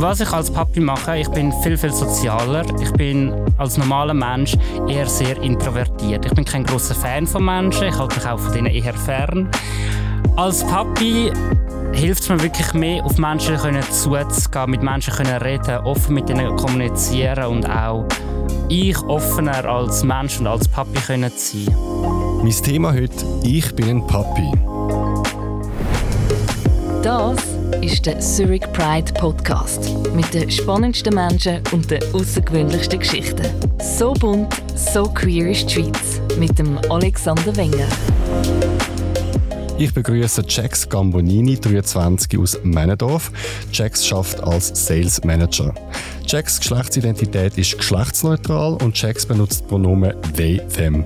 [0.00, 2.64] Was ich als Papi mache, ich bin viel, viel sozialer.
[2.80, 6.24] Ich bin als normaler Mensch eher sehr introvertiert.
[6.24, 9.50] Ich bin kein großer Fan von Menschen, ich halte mich auch von denen eher fern.
[10.36, 11.32] Als Papi
[11.92, 16.30] hilft es mir wirklich mehr, auf Menschen können zuzugehen, mit Menschen können reden, offen mit
[16.30, 18.06] ihnen kommunizieren und auch
[18.68, 21.74] ich offener als Mensch und als Papi können sein.
[22.44, 24.52] Mein Thema heute: Ich bin ein Papi.
[27.02, 33.46] Das ist der Zurich Pride Podcast mit den spannendsten Menschen und den außergewöhnlichsten Geschichten.
[33.80, 37.88] So bunt, so queer ist die Schweiz mit dem Alexander Wenger.
[39.78, 43.30] Ich begrüße Jax Gambonini, 23 aus Männendorf.
[43.72, 45.72] Jax schafft als Sales Manager.
[46.26, 51.04] Jax Geschlechtsidentität ist geschlechtsneutral und Jax benutzt Pronomen they, them.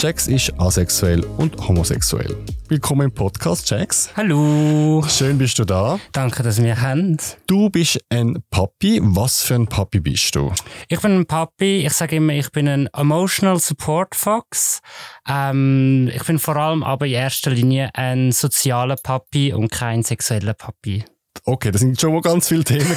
[0.00, 2.34] Jax ist asexuell und homosexuell.
[2.68, 4.08] Willkommen im Podcast, Jax.
[4.16, 5.04] Hallo.
[5.06, 6.00] Schön bist du da.
[6.12, 7.18] Danke, dass wir haben.
[7.46, 9.00] Du bist ein Papi.
[9.02, 10.54] Was für ein Papi bist du?
[10.88, 11.84] Ich bin ein Papi.
[11.84, 14.80] Ich sage immer, ich bin ein Emotional Support Fox.
[15.28, 20.54] Ähm, ich bin vor allem aber in erster Linie ein sozialer Papi und kein sexueller
[20.54, 21.04] Papi.
[21.44, 22.96] Okay, das sind schon mal ganz viele Themen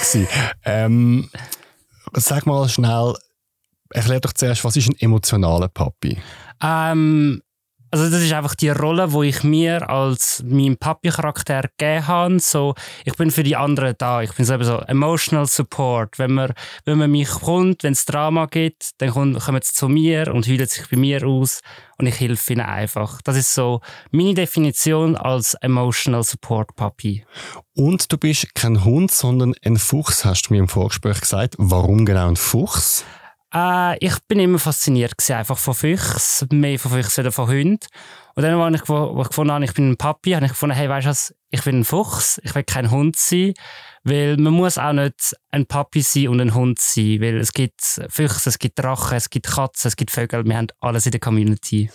[0.64, 1.30] ähm,
[2.14, 3.16] Sag mal schnell,
[3.94, 6.18] erklär doch zuerst, was ist ein emotionaler Papi?
[6.62, 7.42] Ähm,
[7.94, 12.40] also das ist einfach die Rolle, wo ich mir als meinem Papi-Charakter gegeben habe.
[12.40, 12.74] So,
[13.06, 14.24] ich bin für die anderen da.
[14.24, 16.18] Ich bin so, so emotional support.
[16.18, 16.54] Wenn man,
[16.86, 20.48] wenn man mich kommt, wenn es Drama gibt, dann kommen, kommen sie zu mir und
[20.48, 21.60] heulen sich bei mir aus
[22.00, 23.22] und ich helfe ihnen einfach.
[23.22, 27.24] Das ist so meine Definition als emotional support Papi.
[27.76, 31.54] Und du bist kein Hund, sondern ein Fuchs, hast du mir im Vorgespräch gesagt.
[31.60, 33.06] Warum genau ein Fuchs?
[33.54, 37.80] Äh, ich bin immer fasziniert einfach von Füchsen, mehr von Füchsen als von Hunden.
[38.36, 40.90] Und dann, als ich, ich gefunden habe, ich bin ein Papi, habe ich gefunden, hey,
[40.90, 43.54] weißt du was, ich bin ein Fuchs, ich will kein Hund sein,
[44.04, 47.82] weil man muss auch nicht ein Papi sein und ein Hund sein, weil es gibt
[48.10, 51.22] Füchse, es gibt Drachen, es gibt Katzen, es gibt Vögel, wir haben alles in der
[51.22, 51.92] Community.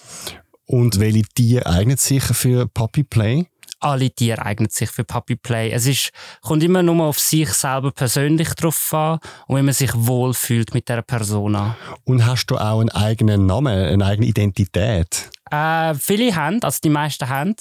[0.64, 3.46] Und welche Tiere eignen sich für Puppy Play?
[3.80, 5.70] Alle Tiere eignen sich für Puppy Play.
[5.70, 6.10] Es ist,
[6.42, 10.88] kommt immer nur auf sich selber persönlich drauf an und wenn man sich wohlfühlt mit
[10.88, 11.76] der Persona.
[12.04, 15.30] Und hast du auch einen eigenen Namen, eine eigene Identität?
[15.50, 17.54] Äh, viele haben, also die meisten haben.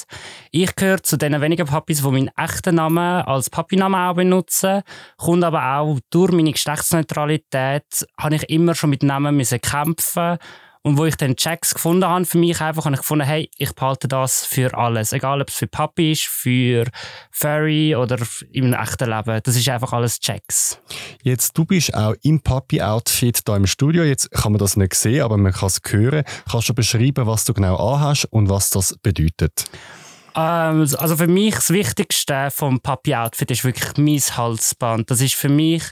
[0.52, 4.82] Ich gehöre zu den wenigen Papis, die meinen echten Namen als Papinamen auch benutzen.
[5.18, 7.86] Kommt aber auch durch meine Geschlechtsneutralität,
[8.20, 10.38] habe ich immer schon mit Namen müssen kämpfen
[10.88, 13.74] und wo ich dann Checks gefunden habe für mich einfach, habe ich gefunden, hey, ich
[13.74, 15.12] behalte das für alles.
[15.12, 16.86] Egal, ob es für Papi ist, für
[17.30, 18.18] Furry oder
[18.54, 19.42] im echten Leben.
[19.44, 20.80] Das ist einfach alles Checks.
[21.24, 24.04] Jetzt, du bist auch im Papi-Outfit hier im Studio.
[24.04, 26.24] Jetzt kann man das nicht sehen, aber man kann es hören.
[26.50, 29.66] Kannst du beschreiben, was du genau anhast und was das bedeutet?
[30.36, 35.12] Ähm, also für mich das Wichtigste vom Papi-Outfit ist wirklich mein Halsband.
[35.12, 35.84] Das ist für mich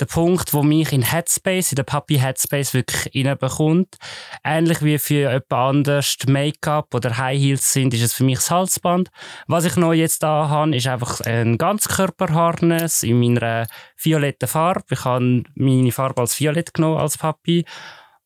[0.00, 3.96] der Punkt, wo mich in Headspace, in der Puppy Headspace wirklich reinbekommt.
[4.42, 8.50] Ähnlich wie für jemand anders Make-up oder High Heels sind, ist es für mich das
[8.50, 9.10] Halsband.
[9.46, 13.66] Was ich noch jetzt da habe, ist einfach ein Ganzkörperharness in meiner
[13.96, 14.84] violetten Farbe.
[14.90, 17.64] Ich habe meine Farbe als Violett genommen als Papi.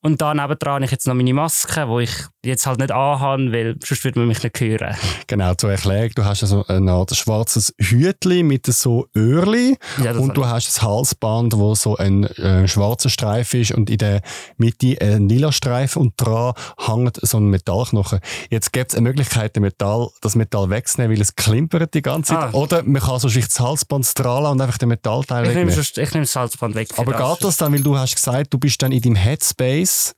[0.01, 3.53] Und da nebendran habe ich jetzt noch meine Maske, die ich jetzt halt nicht anhabe,
[3.53, 4.95] weil sonst würde man mich nicht hören.
[5.27, 10.37] Genau, zur Erklärung, du hast also ein Art schwarzes Hütli mit so Öhrli ja, und
[10.37, 14.21] du hast ein Halsband, wo so ein äh, schwarzer Streifen ist und in der
[14.57, 18.21] Mitte ein lila Streifen und dran hängt so ein Metallknochen.
[18.51, 22.55] Jetzt gibt es eine Möglichkeit, Metall, das Metall wegzunehmen, weil es klimpert die ganze Zeit.
[22.55, 22.57] Ah.
[22.57, 25.71] Oder man kann so das Halsband strahlen und einfach den Metallteil ich wegnehmen.
[25.71, 26.89] Nehme, ich nehme das Halsband weg.
[26.97, 27.39] Aber das.
[27.39, 30.15] geht das dann, weil du hast gesagt, du bist dann in deinem Headspace?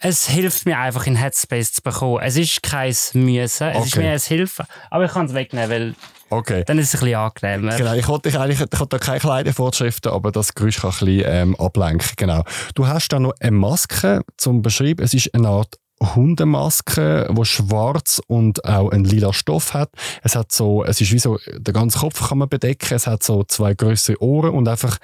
[0.00, 2.20] Es hilft mir einfach, in Headspace zu bekommen.
[2.22, 3.86] Es ist kein Müssen, es okay.
[3.86, 4.64] ist mehr ein Hilfe.
[4.90, 5.94] Aber ich kann es wegnehmen, weil
[6.30, 6.64] okay.
[6.66, 7.76] dann ist es ein bisschen angenehmer.
[7.76, 11.56] Genau, ich wollte eigentlich ich wollte keine Kleidervorschriften, aber das Geräusch kann ein bisschen ähm,
[11.56, 12.10] ablenken.
[12.16, 12.44] Genau.
[12.74, 15.02] Du hast da noch eine Maske zum Beschreiben.
[15.02, 15.78] Es ist eine Art
[16.14, 19.90] Hundemaske, die schwarz und auch einen lila Stoff hat.
[20.22, 22.94] Es hat so, es ist wie so, der ganze Kopf kann man bedecken.
[22.94, 24.98] Es hat so zwei größere Ohren und einfach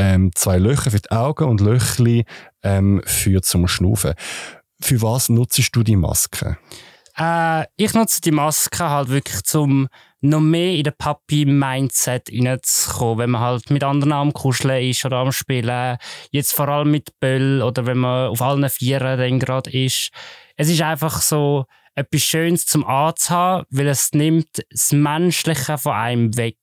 [0.00, 2.24] ähm, zwei Löcher für die Augen und Löchli
[2.62, 4.14] ähm, für zum Schnaufen.
[4.80, 6.56] Für was nutzt du die Maske?
[7.18, 9.88] Äh, ich nutze die Maske halt wirklich zum
[10.22, 15.18] noch mehr in den Papi-Mindset reinzukommen, wenn man halt mit anderen am Kuscheln ist oder
[15.18, 15.98] am Spielen.
[16.30, 20.10] Jetzt vor allem mit Böll oder wenn man auf allen Vieren dann gerade ist.
[20.56, 26.36] Es ist einfach so etwas Schönes zum Anzuhaben, weil es nimmt das Menschliche von einem
[26.36, 26.56] weg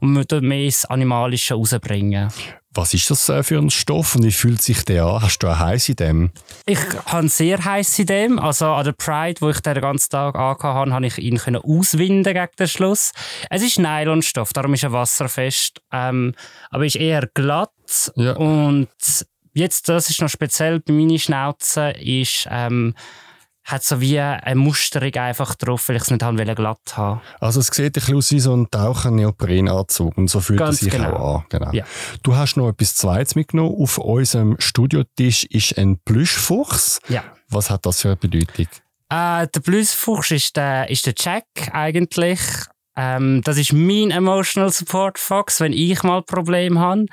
[0.00, 2.30] und man mehr das Animalische rausbringen.
[2.76, 5.22] Was ist das äh, für ein Stoff und wie fühlt sich der an?
[5.22, 6.30] Hast du einen heiß in dem?
[6.66, 8.38] Ich habe sehr heiß in dem.
[8.38, 11.62] Also an der Pride, wo ich den ganzen Tag angehabt habe, habe ich ihn können
[11.62, 13.12] auswinden gegen den Schluss.
[13.50, 15.80] Es ist Nylonstoff, darum ist er wasserfest.
[15.92, 16.34] Ähm,
[16.70, 17.70] aber ist eher glatt.
[18.14, 18.32] Ja.
[18.36, 18.88] Und
[19.54, 22.46] jetzt, das ist noch speziell bei meiner Schnauze, ist...
[22.50, 22.94] Ähm,
[23.66, 27.58] hat so wie eine Musterung einfach drauf, weil ich es nicht haben glatt haben Also
[27.58, 30.92] es sieht ein bisschen aus wie so ein Taucher-Neoprenanzug und so fühlt Ganz es sich
[30.92, 31.12] genau.
[31.12, 31.44] auch an.
[31.48, 31.72] Genau.
[31.72, 31.84] Ja.
[32.22, 33.74] Du hast noch etwas Zweites mitgenommen.
[33.76, 37.00] Auf unserem Studiotisch ist ein Plüschfuchs.
[37.08, 37.24] Ja.
[37.48, 38.68] Was hat das für eine Bedeutung?
[39.08, 42.40] Äh, der Plüschfuchs ist der, ist der Jack eigentlich.
[42.96, 47.06] Ähm, das ist mein Emotional Support Fox, wenn ich mal Probleme habe.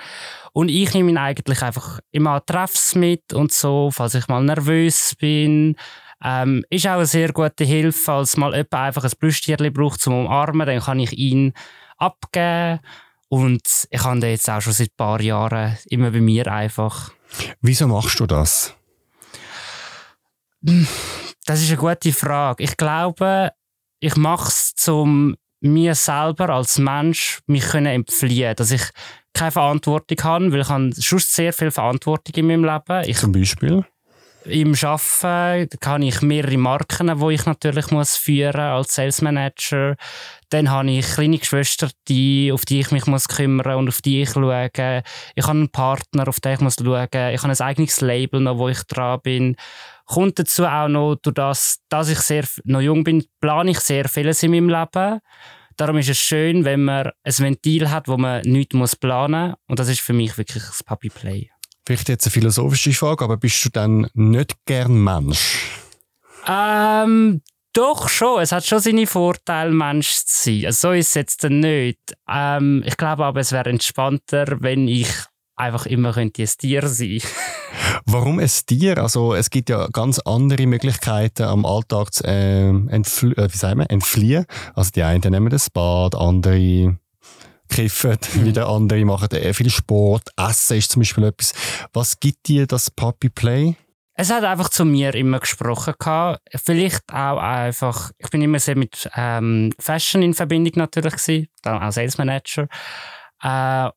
[0.54, 4.44] Und ich nehme ihn eigentlich einfach immer an Treffs mit und so, falls ich mal
[4.44, 5.76] nervös bin
[6.24, 10.26] ähm, ist auch eine sehr gute Hilfe, falls mal jemand einfach ein Brüstierchen braucht zum
[10.26, 11.54] Umarmen, dann kann ich ihn
[11.98, 12.80] abgeben.
[13.28, 17.12] Und ich habe den jetzt auch schon seit ein paar Jahren immer bei mir einfach.
[17.62, 18.76] Wieso machst du das?
[20.62, 22.64] Das ist eine gute Frage.
[22.64, 23.52] Ich glaube,
[24.00, 28.84] ich mache es, um mir selber als Mensch mich können entfliehen, dass ich
[29.34, 33.10] keine Verantwortung habe, weil ich habe schon sehr viel Verantwortung in meinem Leben.
[33.10, 33.84] Ich, Zum Beispiel?
[34.46, 39.96] Im Arbeiten habe ich mehrere Marken, die ich natürlich muss führen als Sales Manager.
[40.50, 44.22] Dann habe ich kleine Geschwister, die, auf die ich mich muss kümmern und auf die
[44.22, 44.70] ich schaue.
[45.36, 47.08] Ich habe einen Partner, auf den ich muss schauen.
[47.14, 49.56] Ich habe ein eigenes Label, noch, wo ich dran bin.
[50.06, 54.10] Kommt dazu auch noch, durch das, dass ich sehr, noch jung bin, plane ich sehr
[54.10, 55.20] vieles in meinem Leben.
[55.78, 59.58] Darum ist es schön, wenn man ein Ventil hat, wo man nichts planen muss.
[59.68, 61.53] Und das ist für mich wirklich das Puppy Play.
[61.86, 65.82] Vielleicht jetzt eine philosophische Frage, aber bist du dann nicht gern Mensch?
[66.48, 67.42] Ähm,
[67.74, 68.42] doch schon.
[68.42, 70.66] Es hat schon seine Vorteile, Mensch zu sein.
[70.68, 72.00] Also, so ist es jetzt nicht.
[72.30, 75.10] Ähm, ich glaube aber, es wäre entspannter, wenn ich
[75.56, 77.22] einfach immer könnte ein Tier sein
[78.06, 78.98] Warum ein Tier?
[78.98, 83.80] Also es gibt ja ganz andere Möglichkeiten am Alltag zu äh, entfl äh, wie sagen
[83.80, 84.46] wir, entfliehen.
[84.74, 86.98] Also die einen nehmen das Bad, andere
[87.74, 88.46] kiffen, mhm.
[88.46, 91.54] wieder andere machen äh, viel Sport, Essen ist zum Beispiel etwas.
[91.92, 93.76] Was gibt dir das Puppy Play?
[94.16, 95.96] Es hat einfach zu mir immer gesprochen.
[95.98, 96.40] Gehabt.
[96.64, 101.82] Vielleicht auch einfach, ich bin immer sehr mit ähm, Fashion in Verbindung natürlich gewesen, dann
[101.82, 102.68] als Sales Manager.
[103.42, 103.90] Äh,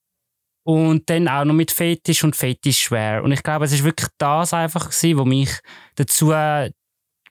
[0.65, 3.23] und dann auch noch mit Fetisch und Fetischwear.
[3.23, 5.51] Und ich glaube, es ist wirklich das einfach was mich
[5.97, 6.33] dazu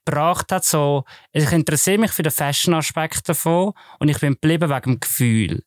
[0.05, 1.03] gebracht hat, so,
[1.33, 5.63] ich interessiere mich für den Fashion-Aspekt davon und ich bin geblieben wegen dem Gefühl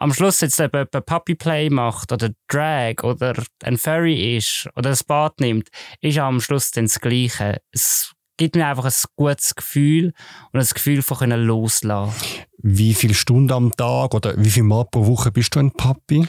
[0.00, 4.90] am Schluss jetzt eben ein Puppy Play macht oder Drag oder ein Furry ist oder
[4.90, 5.68] ein Bad nimmt,
[6.00, 7.60] ist am Schluss dann das Gleiche.
[7.70, 10.14] Es gibt mir einfach ein gutes Gefühl
[10.52, 12.14] und ein Gefühl von können loslassen.
[12.62, 16.26] Wie viele Stunden am Tag oder wie viel Mal pro Woche bist du ein Puppy?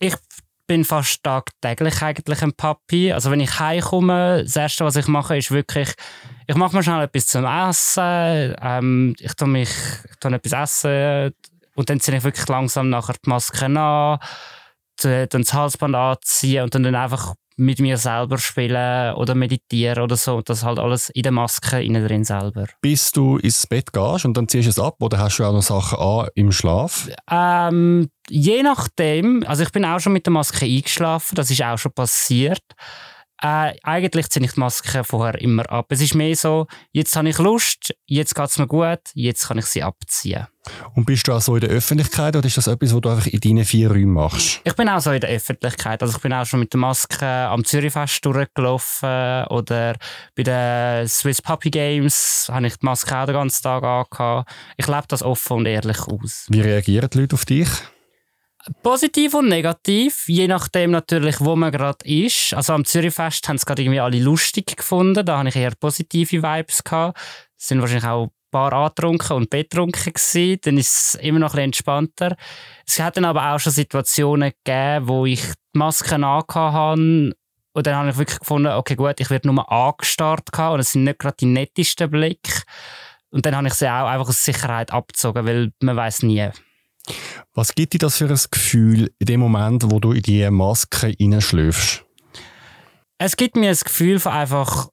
[0.00, 0.16] Ich
[0.66, 3.12] bin fast tagtäglich eigentlich ein Papi.
[3.12, 5.92] Also wenn ich heimkomme, das Erste, was ich mache, ist wirklich,
[6.48, 9.70] ich mache mir schnell etwas zum Essen, ähm, ich tue mich,
[10.10, 11.34] ich tue etwas essen,
[11.74, 14.18] und dann ziehe ich wirklich langsam nachher die Maske an,
[15.02, 20.36] dann das Halsband anziehen und dann einfach mit mir selber spielen oder meditieren oder so.
[20.36, 22.66] Und das halt alles in der Maske innen drin selber.
[22.80, 25.52] Bis du ins Bett gehst und dann ziehst du es ab oder hast du auch
[25.52, 27.08] noch Sachen an im Schlaf?
[27.30, 29.44] Ähm, je nachdem.
[29.46, 31.34] Also ich bin auch schon mit der Maske eingeschlafen.
[31.34, 32.62] Das ist auch schon passiert.
[33.42, 35.86] Äh, eigentlich ziehe ich die Maske vorher immer ab.
[35.88, 39.58] Es ist mehr so, jetzt habe ich Lust, jetzt geht es mir gut, jetzt kann
[39.58, 40.46] ich sie abziehen.
[40.94, 43.26] Und bist du auch so in der Öffentlichkeit oder ist das etwas, was du einfach
[43.26, 44.60] in deinen vier Räumen machst?
[44.62, 46.00] Ich bin auch so in der Öffentlichkeit.
[46.02, 49.96] Also ich bin auch schon mit der Maske am Zürichfest durchgelaufen oder
[50.36, 54.52] bei den Swiss Puppy Games habe ich die Maske auch den ganzen Tag angehabt.
[54.76, 56.46] Ich lebe das offen und ehrlich aus.
[56.48, 57.68] Wie reagieren die Leute auf dich?
[58.82, 62.54] Positiv und negativ, je nachdem natürlich, wo man gerade ist.
[62.54, 65.26] Also am Zürichfest haben es gerade irgendwie alle lustig gefunden.
[65.26, 67.18] Da hatte ich eher positive Vibes gehabt.
[67.58, 70.58] Es sind wahrscheinlich auch ein paar angetrunken und betrunken gewesen.
[70.62, 72.36] Dann ist es immer noch ein bisschen entspannter.
[72.86, 75.42] Es hat dann aber auch schon Situationen gegeben, wo ich
[75.74, 77.32] die Masken angehabt habe
[77.74, 81.04] und dann habe ich wirklich gefunden, okay gut, ich werde nur angestarrt und es sind
[81.04, 82.62] nicht gerade die nettesten Blicke.
[83.30, 86.50] Und dann habe ich sie auch einfach aus Sicherheit abgezogen, weil man weiß nie.
[87.54, 91.08] Was gibt dir das für ein Gefühl in dem Moment, wo du in die Maske
[91.18, 92.02] hineinschläfst?
[93.18, 94.88] Es gibt mir ein Gefühl von einfach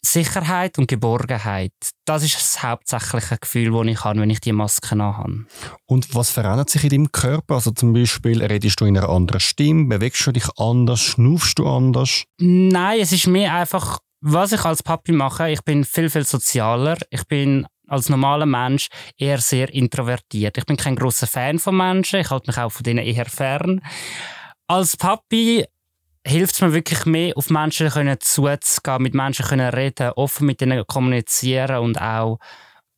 [0.00, 1.72] Sicherheit und Geborgenheit.
[2.04, 5.46] Das ist das hauptsächliche Gefühl, das ich habe, wenn ich die Maske habe.
[5.86, 7.56] Und was verändert sich in deinem Körper?
[7.56, 11.66] Also zum Beispiel, redest du in einer anderen Stimme, bewegst du dich anders, schnaufst du
[11.66, 12.22] anders?
[12.38, 15.50] Nein, es ist mehr einfach, was ich als Papi mache.
[15.50, 16.96] Ich bin viel, viel sozialer.
[17.10, 20.56] Ich bin als normaler Mensch eher sehr introvertiert.
[20.56, 23.82] Ich bin kein großer Fan von Menschen, ich halte mich auch von denen eher fern.
[24.66, 25.64] Als Papi
[26.26, 30.62] hilft es mir wirklich mehr, auf Menschen können zuzugehen, mit Menschen können reden, offen mit
[30.62, 32.38] ihnen kommunizieren und auch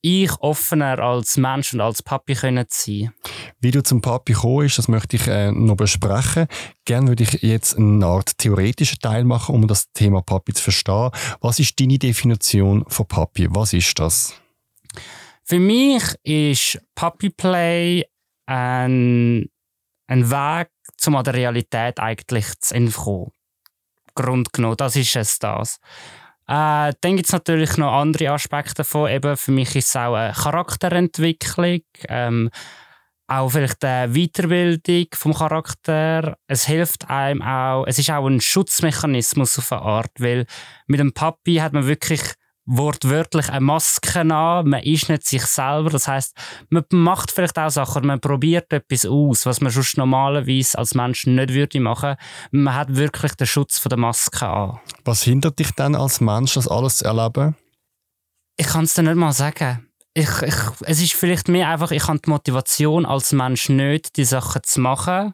[0.06, 3.14] ich offener als Mensch und als Papi können sein.
[3.60, 6.46] Wie du zum Papi gekommen bist, das möchte ich äh, noch besprechen.
[6.84, 11.10] Gerne würde ich jetzt eine Art theoretischen Teil machen, um das Thema Papi zu verstehen.
[11.40, 13.48] Was ist deine Definition von Papi?
[13.50, 14.34] Was ist das?
[15.46, 18.04] Für mich ist Puppy Play
[18.46, 19.50] ein,
[20.06, 20.68] ein Weg,
[21.06, 23.30] um an der Realität eigentlich zu entkommen.
[24.14, 25.80] Grund genommen, das ist es das.
[26.46, 29.10] Äh, dann gibt es natürlich noch andere Aspekte davon.
[29.10, 32.50] Eben für mich ist es auch eine Charakterentwicklung, ähm,
[33.26, 36.36] auch vielleicht eine Weiterbildung vom Charakter.
[36.46, 40.46] Es hilft einem auch, es ist auch ein Schutzmechanismus auf eine Art, weil
[40.86, 42.22] mit dem Papi hat man wirklich
[42.66, 45.90] wortwörtlich eine Maske an, man ist nicht sich selber.
[45.90, 46.36] Das heißt,
[46.70, 51.26] man macht vielleicht auch Sachen, man probiert etwas aus, was man sonst normalerweise als Mensch
[51.26, 52.16] nicht würde machen.
[52.50, 54.80] Man hat wirklich den Schutz von der Maske an.
[55.04, 57.56] Was hindert dich dann als Mensch, das alles zu erleben?
[58.56, 59.88] Ich kann es dir nicht mal sagen.
[60.14, 64.24] Ich, ich, es ist vielleicht mehr einfach, ich habe die Motivation als Mensch nicht, die
[64.24, 65.32] Sachen zu machen.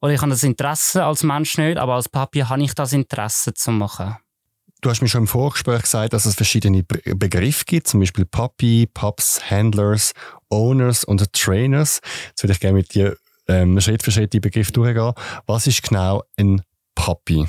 [0.00, 3.52] Oder ich habe das Interesse als Mensch nicht, aber als Papi habe ich das Interesse
[3.52, 4.16] zu machen.
[4.80, 8.88] Du hast mir schon im Vorgespräch gesagt, dass es verschiedene Begriffe gibt, zum Beispiel Puppy,
[8.92, 10.12] Pups, Handlers,
[10.50, 12.00] Owners und Trainers.
[12.28, 13.16] Jetzt würde ich gerne mit dir
[13.48, 15.14] ähm, Schritt für Schritt die Begriffe durchgehen.
[15.46, 16.62] Was ist genau ein
[16.94, 17.48] Puppy?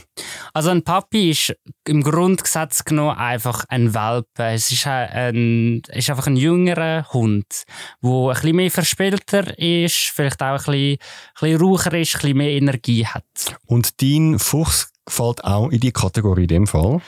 [0.54, 1.56] Also ein Puppy ist
[1.88, 4.46] im Grundgesetz genommen einfach ein Welpe.
[4.54, 7.64] Es ist, ein, ist einfach ein jüngerer Hund,
[8.02, 10.98] der ein bisschen mehr verspielter ist, vielleicht auch ein bisschen, ein
[11.42, 13.24] bisschen raucher ist, ein bisschen mehr Energie hat.
[13.68, 17.02] Und dein Fuchs fällt auch in die Kategorie in dem Fall?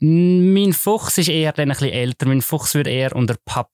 [0.00, 2.26] Mein Fuchs ist eher dann ein bisschen älter.
[2.26, 3.70] Mein Fuchs würde eher unter Papp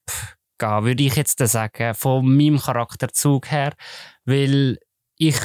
[0.59, 3.75] gehen, würde ich jetzt sagen, von meinem Charakterzug her.
[4.25, 4.79] Weil
[5.19, 5.39] ich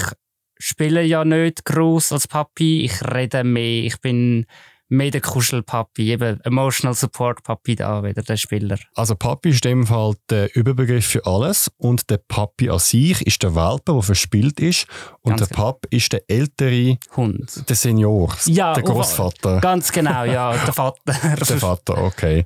[0.58, 4.46] spiele ja nicht groß als Papi, ich rede mehr, ich bin
[4.92, 8.78] mehr der Kuschelpapi, eben Emotional Support Papi da wieder, der Spieler.
[8.94, 13.26] Also Papi ist in dem Fall der Überbegriff für alles und der Papi an sich
[13.26, 14.88] ist der Welpe, der verspielt ist
[15.22, 15.72] und ganz der genau.
[15.72, 17.70] Pap ist der ältere Hund.
[17.70, 19.62] Der Senior, ja, der Großvater.
[19.62, 21.02] Ganz genau, ja, der Vater.
[21.06, 22.46] der Vater, okay.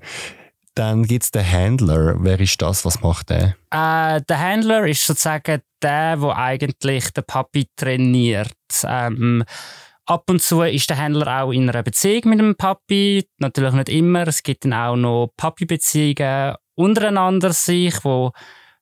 [0.75, 2.15] Dann gibt es den Handler.
[2.19, 2.83] Wer ist das?
[2.83, 3.55] Was macht der?
[3.71, 8.51] Äh, der Handler ist sozusagen der, der eigentlich den Papi trainiert.
[8.83, 9.45] Ähm,
[10.07, 13.27] Ab und zu ist der Händler auch in einer Beziehung mit dem Papi.
[13.39, 14.27] Natürlich nicht immer.
[14.27, 18.31] Es gibt dann auch noch Papi-Beziehungen untereinander sich, wo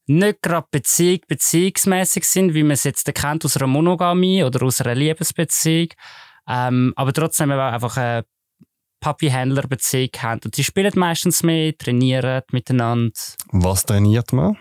[0.06, 4.82] nicht gerade Beziehung beziehungsmäßig sind, wie man es jetzt kennt aus einer Monogamie oder aus
[4.82, 5.90] einer Liebesbeziehung.
[6.48, 8.26] Ähm, aber trotzdem einfach eine
[9.00, 10.42] Papi-Händler-Beziehung haben.
[10.44, 13.14] Und die spielen meistens mehr, trainieren miteinander.
[13.52, 14.58] Was trainiert man?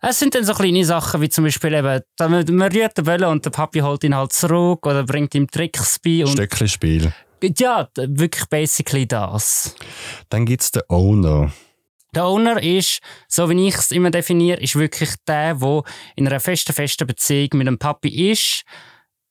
[0.00, 3.44] Es sind dann so kleine Sachen, wie zum Beispiel eben, man rührt den Böllen und
[3.44, 6.22] der Papi holt ihn halt zurück oder bringt ihm Tricks bei.
[6.22, 7.12] Und Stöckchenspiel.
[7.58, 9.74] Ja, wirklich basically das.
[10.28, 11.52] Dann gibt es den Owner.
[12.14, 15.82] Der Owner ist, so wie ich es immer definiere, ist wirklich der, der
[16.16, 18.62] in einer festen, festen Beziehung mit dem Papi ist.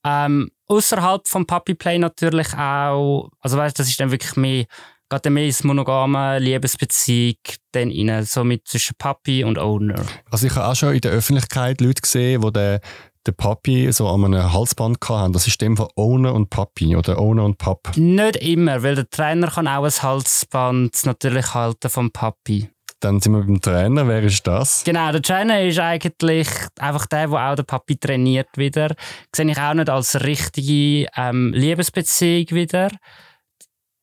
[0.06, 3.32] Ähm, außerhalb vom Papi Play natürlich auch.
[3.40, 4.66] Also weißt, das ist dann wirklich mehr
[5.10, 7.36] geht mehr ins monogame Liebesbeziehung
[7.72, 10.06] dann rein, so mit zwischen Papi und Owner.
[10.32, 12.80] Also ich habe auch schon in der Öffentlichkeit Leute gesehen, die den,
[13.28, 15.34] den Papi so an einem Halsband hatten.
[15.34, 17.96] Das ist dem von Owner und Papi oder Owner und Pap.
[17.96, 22.70] Nicht immer, weil der Trainer kann auch ein Halsband natürlich halten vom Papi.
[23.02, 24.08] Dann sind wir beim Trainer.
[24.08, 24.84] Wer ist das?
[24.84, 26.48] Genau, der Trainer ist eigentlich
[26.80, 28.96] einfach der, der auch den Papi trainiert wieder.
[29.36, 32.90] Sehe ich auch nicht als richtige ähm, Liebesbeziehung wieder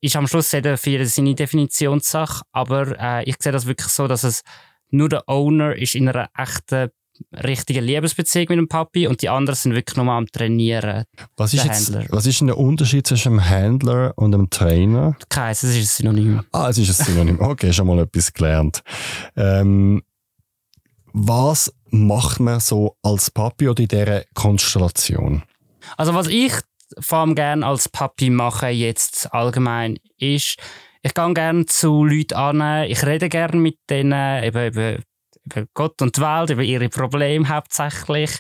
[0.03, 4.25] ist am Schluss jeder für seine Definitionssache, aber äh, ich sehe das wirklich so, dass
[4.25, 4.43] es
[4.91, 6.91] nur der Owner ist in einer echten
[7.45, 11.05] richtigen Liebesbeziehung mit dem Papi und die anderen sind wirklich nur am Trainieren.
[11.37, 15.17] Was ist, jetzt, was ist denn der Unterschied zwischen einem Händler und einem Trainer?
[15.29, 16.43] Kein, es ist ein Synonym.
[16.51, 17.41] Ah, es ist ein Synonym.
[17.41, 18.83] Okay, schon mal etwas gelernt.
[19.37, 20.03] Ähm,
[21.13, 25.43] was macht man so als Papi oder in dieser Konstellation?
[25.97, 26.55] Also was ich
[27.11, 30.59] allem gerne als Papi mache jetzt allgemein ist,
[31.03, 34.97] ich gehe gerne zu Leuten an, ich rede gerne mit denen über, über,
[35.45, 38.39] über Gott und die Welt, über ihre Probleme hauptsächlich.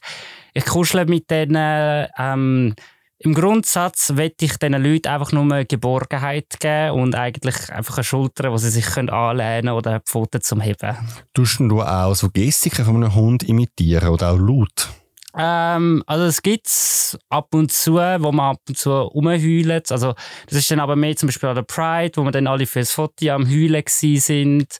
[0.54, 2.06] Ich kuschle mit denen.
[2.16, 2.74] Ähm,
[3.18, 8.52] Im Grundsatz möchte ich diesen Leuten einfach nur Geborgenheit geben und eigentlich einfach eine Schulter,
[8.52, 10.96] wo sie sich anlehnen können oder eine Pfote zum Heben.
[11.34, 14.88] Tust du auch so Gestiken von einem Hund imitieren oder auch laut?
[15.36, 19.82] Ähm, also es gibt ab und zu, wo man ab und zu rumheulen.
[19.88, 20.14] Also
[20.46, 22.92] das ist dann aber mehr zum Beispiel an der Pride, wo wir dann alle fürs
[22.92, 24.78] Foto am Heulen sind.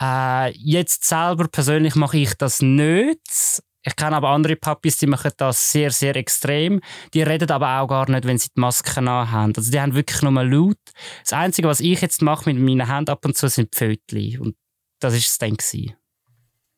[0.00, 3.62] Äh, jetzt selber persönlich mache ich das nicht.
[3.86, 6.80] Ich kenne aber andere Papis, die machen das sehr, sehr extrem.
[7.12, 9.52] Die reden aber auch gar nicht, wenn sie die Masken haben.
[9.54, 10.78] Also die haben wirklich nur laut.
[11.22, 14.40] Das Einzige, was ich jetzt mache mit meinen Händen ab und zu, sind Pfötchen.
[14.40, 14.56] Und
[15.00, 15.56] das war es dann.
[15.56, 15.94] Gewesen.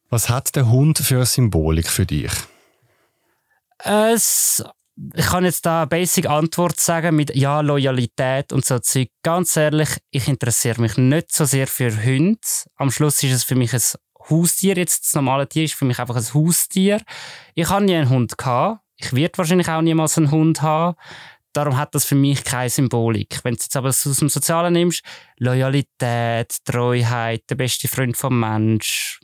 [0.09, 2.33] Was hat der Hund für eine Symbolik für dich?
[3.79, 4.65] Es
[5.15, 9.09] ich kann jetzt da basic Antwort sagen mit ja, Loyalität und so Zeug.
[9.23, 12.41] Ganz ehrlich, ich interessiere mich nicht so sehr für Hunde.
[12.77, 13.83] Am Schluss ist es für mich ein
[14.31, 14.77] Haustier.
[14.77, 17.03] Jetzt das normale Tier ist für mich einfach ein Haustier.
[17.55, 18.81] Ich habe nie einen Hund gehabt.
[18.97, 20.97] Ich werde wahrscheinlich auch niemals einen Hund haben.
[21.53, 23.41] Darum hat das für mich keine Symbolik.
[23.43, 25.03] Wenn du jetzt aber aus dem Sozialen nimmst,
[25.39, 29.21] Loyalität, Treuheit, der beste Freund vom Mensch,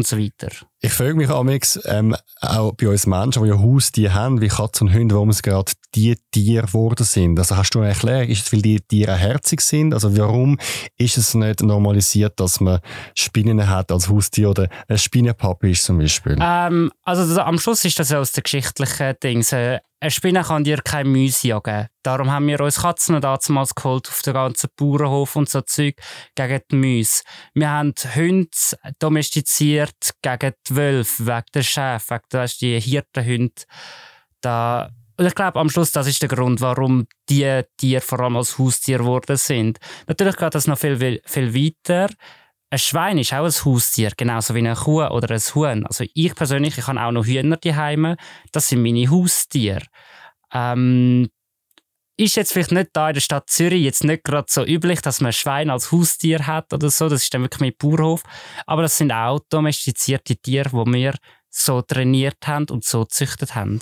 [0.00, 0.48] und so weiter.
[0.80, 4.88] Ich frage mich amix, ähm, auch bei uns Menschen, die ja Haustiere haben, wie Katzen
[4.88, 7.38] und Hunde, warum es gerade die Tiere geworden sind.
[7.38, 8.28] Also hast du eine Erklärung?
[8.28, 9.92] Ist es, weil die Tiere herzig sind?
[9.92, 10.58] Also warum
[10.96, 12.80] ist es nicht normalisiert, dass man
[13.14, 16.36] Spinnen hat als Haustier oder ein Spinnenpapi ist zum Beispiel?
[16.40, 19.44] Ähm, also am Schluss ist das ja aus den geschichtlichen Dingen.
[19.52, 21.88] Äh, eine Spinne kann dir kein Müsse jagen.
[22.02, 25.96] Darum haben wir uns Katzen damals geholt auf den ganzen Bauernhof und so Zeug
[26.34, 27.22] gegen die Müsse.
[27.52, 28.48] Wir haben Hunde
[28.98, 33.62] domestiziert gegen die Wölfe, wegen der Schäfe, wegen der, die Hirtenhunde.
[34.40, 34.90] Da
[35.20, 38.58] und ich glaube, am Schluss, das ist der Grund, warum die Tiere vor allem als
[38.58, 39.78] Haustier geworden sind.
[40.06, 42.08] Natürlich geht das noch viel, viel weiter.
[42.72, 45.84] Ein Schwein ist auch ein Haustier, genauso wie eine Kuh oder ein Huhn.
[45.86, 48.14] Also ich persönlich, ich habe auch noch Hühner daheim.
[48.52, 49.82] Das sind meine Haustiere.
[50.52, 51.28] Ähm,
[52.16, 55.20] ist jetzt vielleicht nicht da in der Stadt Zürich jetzt nicht gerade so üblich, dass
[55.20, 57.08] man ein Schwein als Haustier hat oder so.
[57.08, 58.22] Das ist dann wirklich mit Bauernhof.
[58.66, 61.14] Aber das sind auch domestizierte Tiere, die wir
[61.48, 63.80] so trainiert haben und so gezüchtet haben.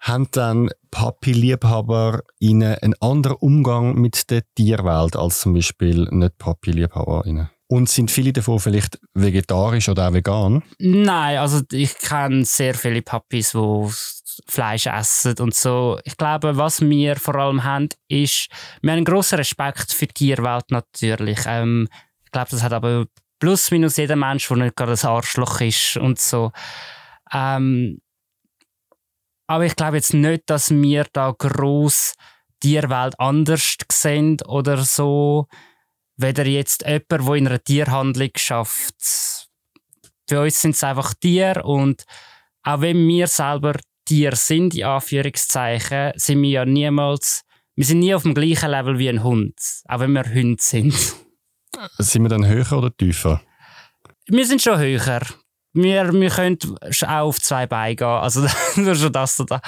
[0.00, 7.50] Haben dann Papi-Liebhaber einen anderen Umgang mit der Tierwelt als zum Beispiel nicht Papi-Liebhaber?
[7.68, 10.62] Und sind viele davon vielleicht vegetarisch oder auch vegan?
[10.78, 13.88] Nein, also ich kenne sehr viele Papis, die
[14.46, 15.98] Fleisch essen und so.
[16.04, 18.48] Ich glaube, was wir vor allem haben, ist,
[18.82, 21.40] wir haben einen grossen Respekt für die Tierwelt natürlich.
[21.46, 21.88] Ähm,
[22.24, 23.06] ich glaube, das hat aber
[23.40, 26.52] plus minus jeder Mensch, der nicht gerade ein Arschloch ist und so.
[27.32, 28.00] Ähm,
[29.48, 32.14] aber ich glaube jetzt nicht, dass wir da gross
[32.60, 35.46] Tierwelt anders sehen oder so
[36.16, 38.94] weder jetzt jemand, der in einer Tierhandlung schafft.
[40.28, 42.04] Für uns sind es einfach Tiere und
[42.62, 43.74] auch wenn wir selber
[44.06, 47.42] Tiere sind, in Anführungszeichen, sind wir ja niemals,
[47.74, 49.54] wir sind nie auf dem gleichen Level wie ein Hund,
[49.86, 50.94] auch wenn wir Hunde sind.
[51.98, 53.42] Sind wir dann höher oder tiefer?
[54.26, 55.20] Wir sind schon höher
[55.76, 56.58] wir, wir können
[57.06, 58.06] auch auf zwei Beine gehen.
[58.06, 59.60] Also nur schon das da.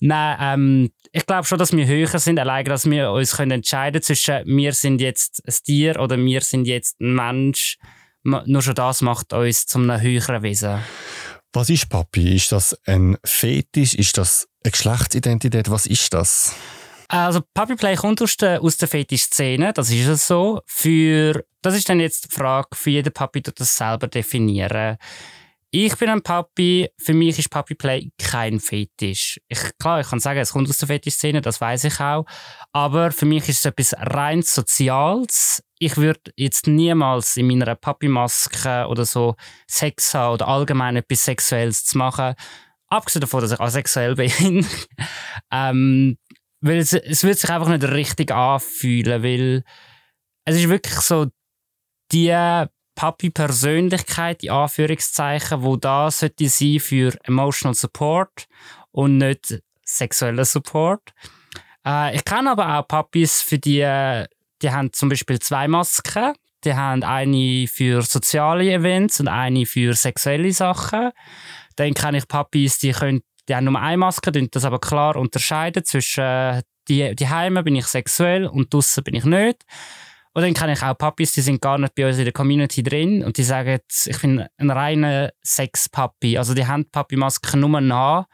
[0.00, 4.02] Nein, ähm, ich glaube schon, dass wir höher sind, allein, dass wir uns können entscheiden
[4.02, 7.78] zwischen wir sind jetzt ein Tier oder wir sind jetzt ein Mensch.
[8.22, 10.80] Nur schon das macht uns zum einem höheren Wesen.
[11.52, 12.34] Was ist Papi?
[12.34, 13.94] Ist das ein Fetisch?
[13.94, 15.70] Ist das eine Geschlechtsidentität?
[15.70, 16.56] Was ist das?
[17.08, 20.62] Also Puppy Play kommt aus der, aus der Fetisch-Szene, das ist es so.
[20.66, 24.96] Für, das ist dann jetzt die Frage, für jeden Papi das selber definieren.
[25.76, 26.88] Ich bin ein Papi.
[26.96, 29.40] Für mich ist Puppy Play kein Fetisch.
[29.48, 32.26] Ich, klar, ich kann sagen, es kommt aus der Fetischszene, das weiß ich auch.
[32.72, 35.64] Aber für mich ist es etwas rein Soziales.
[35.80, 39.34] Ich würde jetzt niemals in meiner Papi-Maske oder so
[39.66, 42.36] Sex haben oder allgemein etwas Sexuelles zu machen.
[42.86, 44.64] Abgesehen davon, dass ich asexuell bin.
[45.50, 46.18] ähm,
[46.60, 49.64] weil es, es wird sich einfach nicht richtig anfühlen, weil
[50.44, 51.26] es ist wirklich so,
[52.12, 52.32] die
[52.94, 58.46] Papi-Persönlichkeit, in Anführungszeichen, wo da sollte sein für Emotional Support
[58.92, 61.12] und nicht sexueller Support.
[61.86, 63.80] Äh, ich kenne aber auch Papis, für die,
[64.62, 66.34] die haben zum Beispiel zwei Masken.
[66.64, 71.10] Die haben eine für soziale Events und eine für sexuelle Sachen.
[71.76, 75.16] Dann kenne ich Papis, die, können, die haben nur eine Maske, die das aber klar
[75.16, 79.64] unterscheiden zwischen die, die Heime bin ich sexuell und draußen bin ich nicht.
[80.34, 82.82] Und dann kenne ich auch Papis, die sind gar nicht bei uns in der Community
[82.82, 86.36] drin und die sagen, ich bin ein reiner Sex-Papi.
[86.38, 88.26] Also die haben Papi-Masken nur nach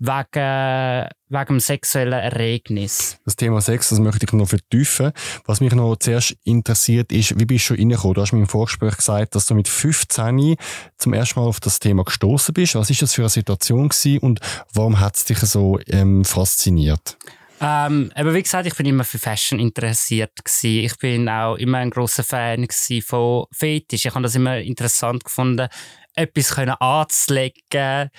[0.00, 3.18] wegen, wegen sexuellen Erregnis.
[3.24, 5.12] Das Thema Sex, das möchte ich noch vertiefen.
[5.46, 8.14] Was mich noch zuerst interessiert, ist, wie bist du reingekommen?
[8.14, 10.56] Du hast mir im Vorgespräch gesagt, dass du mit 15
[10.98, 12.74] zum ersten Mal auf das Thema gestoßen bist.
[12.74, 14.40] Was ist das für eine Situation gewesen und
[14.74, 17.16] warum hat es dich so ähm, fasziniert?
[17.60, 20.84] Ähm, aber wie gesagt, ich bin immer für Fashion interessiert gewesen.
[20.84, 22.66] Ich bin auch immer ein großer Fan
[23.04, 24.06] von Fetisch.
[24.06, 25.68] Ich habe das immer interessant gefunden,
[26.14, 28.10] etwas können anzulegen.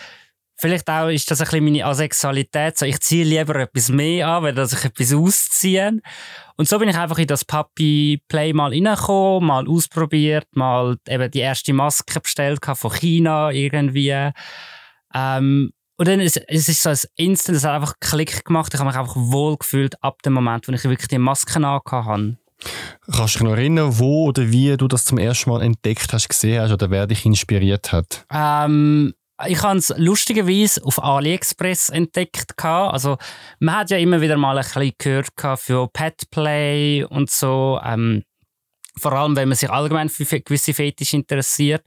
[0.58, 2.77] Vielleicht auch ist das ein bisschen meine Asexualität.
[2.77, 5.99] So, ich ziehe lieber etwas mehr an, weil dass ich etwas ausziehe.
[6.56, 11.32] Und so bin ich einfach in das Puppy Play mal reingekommen, mal ausprobiert, mal eben
[11.32, 14.30] die erste Maske bestellt von China irgendwie.
[15.15, 18.74] Ähm, und dann ist es ist so ein Instant, es hat einfach Klick gemacht.
[18.74, 22.08] Ich habe mich einfach wohl gefühlt ab dem Moment, wo ich wirklich die Masken angehabt
[22.08, 22.38] habe.
[23.06, 26.28] Kannst du dich noch erinnern, wo oder wie du das zum ersten Mal entdeckt hast,
[26.28, 28.26] gesehen hast oder wer dich inspiriert hat?
[28.34, 29.14] Ähm,
[29.46, 32.56] ich habe es lustigerweise auf AliExpress entdeckt.
[32.58, 33.20] Also,
[33.60, 37.80] man hat ja immer wieder mal ein bisschen gehört für Petplay und so.
[37.86, 38.24] Ähm,
[38.98, 41.84] vor allem, wenn man sich allgemein für gewisse Fetisch interessiert.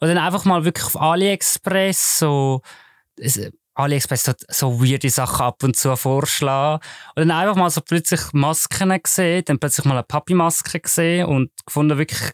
[0.00, 2.60] Und dann einfach mal wirklich auf AliExpress so
[3.74, 6.82] AliExpress hat so weirde Sachen ab und zu vorschlagen.
[7.16, 11.50] Und dann einfach mal so plötzlich Masken gesehen, dann plötzlich mal eine Papi-Maske gesehen und
[11.66, 12.30] gefunden, wirklich,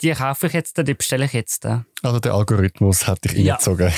[0.00, 1.66] die kaufe ich jetzt, die bestelle ich jetzt.
[2.02, 3.54] Also der Algorithmus hat dich ja.
[3.54, 3.92] reingezogen.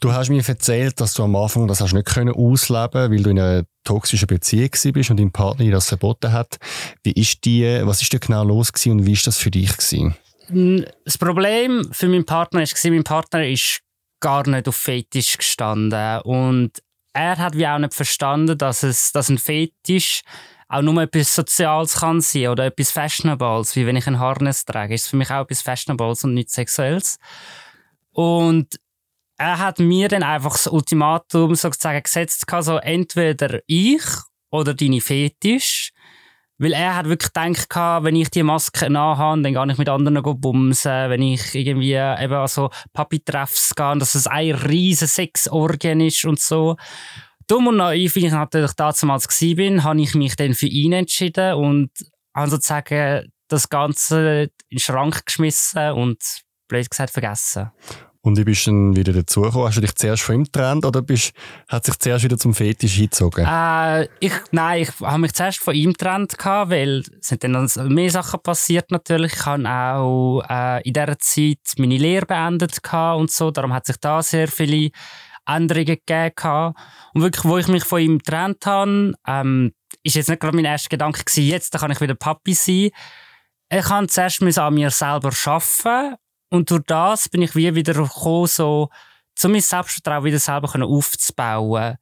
[0.00, 3.30] Du hast mir erzählt, dass du am Anfang das hast nicht können ausleben, weil du
[3.30, 6.58] in einer toxischen Beziehung bist und dein Partner dir das verboten hat.
[7.02, 10.14] Wie ist die, was ist da genau los und wie ist das für dich gewesen?
[11.04, 13.80] Das Problem für meinen Partner war, mein Partner ist
[14.20, 16.20] gar nicht auf Fetisch gestanden.
[16.22, 20.22] Und er hat wie auch nicht verstanden, dass, es, dass ein Fetisch
[20.68, 24.94] auch nur etwas Soziales kann sein oder etwas Fashionables, wie wenn ich ein Harness trage.
[24.94, 27.18] Ist für mich auch etwas Fashionables und nichts Sexuelles.
[28.12, 28.78] Und
[29.38, 34.02] er hat mir dann einfach das Ultimatum sozusagen gesetzt, so entweder ich
[34.50, 35.92] oder deine Fetisch.
[36.58, 40.40] Weil er hat wirklich gedacht, wenn ich die Maske nachhabe, dann gehe ich mit anderen
[40.40, 41.10] bumsen.
[41.10, 46.40] Wenn ich irgendwie eben an so Papi-Treffs gehe, dass es ein riesen Sexorgien ist und
[46.40, 46.76] so.
[47.46, 51.54] Dumm und naiv, wie ich natürlich damals war, habe ich mich dann für ihn entschieden
[51.54, 51.90] und
[52.34, 56.18] habe sozusagen das Ganze in den Schrank geschmissen und
[56.68, 57.70] blöd gesagt vergessen.
[58.20, 59.68] Und wie bist du dann wieder dazugekommen?
[59.68, 61.32] Hast du dich zuerst von ihm getrennt oder bist,
[61.68, 63.46] hat sich zuerst wieder zum Fetisch hingezogen?
[63.46, 68.10] Äh, ich, nein, ich habe mich zuerst von ihm getrennt, weil es sind dann mehr
[68.10, 69.34] Sachen passiert natürlich.
[69.34, 73.50] Ich habe auch äh, in dieser Zeit meine Lehre beendet und so.
[73.52, 74.90] Darum hat sich da sehr viele
[75.46, 76.74] Änderungen gegeben.
[77.14, 80.64] Und wirklich, wo ich mich von ihm getrennt habe, ähm, ist jetzt nicht gerade mein
[80.64, 82.90] erster Gedanke gewesen, jetzt kann ich wieder Papi sein.
[83.70, 86.16] Ich kann zuerst an mir selber arbeiten
[86.50, 88.88] und durch das bin ich wie wieder gekommen, so,
[89.44, 91.96] um mein Selbstvertrauen wieder selber aufzubauen.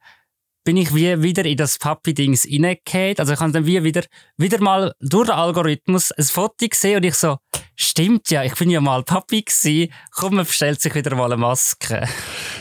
[0.63, 3.15] Bin ich wie wieder in das Papi-Dings reingefallen.
[3.19, 4.03] Also ich habe dann wie wieder,
[4.35, 7.37] wieder mal durch den Algorithmus ein Foto gesehen und ich so,
[7.75, 9.93] stimmt ja, ich bin ja mal Papi gewesen.
[10.11, 12.05] Komm, man bestellt sich wieder mal eine Maske.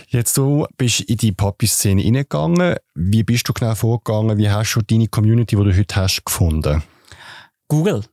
[0.08, 2.76] Jetzt du bist in die Papi-Szene reingegangen.
[2.94, 4.38] Wie bist du genau vorgegangen?
[4.38, 6.84] Wie hast du deine Community, die du heute hast, gefunden?
[7.66, 8.04] Google.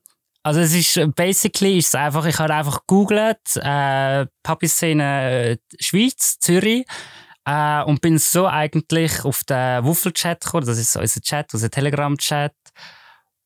[0.43, 5.57] Also es ist äh, basically ist es einfach, ich habe einfach googelt äh, Papi-Szene äh,
[5.79, 6.85] Schweiz, Zürich
[7.45, 10.65] äh, und bin so eigentlich auf den Wuffel-Chat gekommen.
[10.65, 12.53] Das ist unser Chat, unser Telegram-Chat.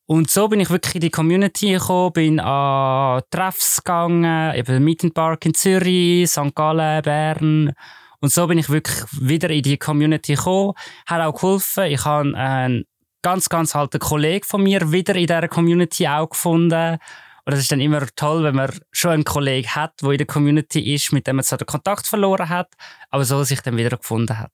[0.07, 5.13] Und so bin ich wirklich in die Community gekommen, bin an Treffs gegangen, eben Meet
[5.13, 6.55] Park in Zürich, St.
[6.55, 7.73] Gallen, Bern.
[8.21, 10.73] Und so bin ich wirklich wieder in die Community gekommen.
[11.05, 11.83] Hat auch geholfen.
[11.86, 12.86] Ich habe einen
[13.28, 16.98] ganz, ganz alter Kollege von mir wieder in dieser Community auch gefunden.
[17.44, 20.28] Und es ist dann immer toll, wenn man schon einen Kollegen hat, der in der
[20.28, 22.72] Community ist, mit dem man zwar den Kontakt verloren hat,
[23.10, 24.54] aber so sich dann wieder gefunden hat.